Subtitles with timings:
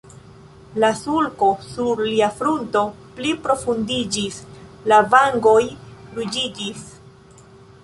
[0.83, 2.83] La sulko sur lia frunto
[3.19, 4.41] pli profundiĝis,
[4.95, 5.63] la vangoj
[6.19, 6.85] ruĝiĝis.